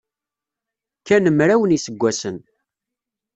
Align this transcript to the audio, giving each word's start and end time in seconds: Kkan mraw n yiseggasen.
Kkan 0.99 1.25
mraw 1.37 1.61
n 1.65 1.75
yiseggasen. 1.75 2.37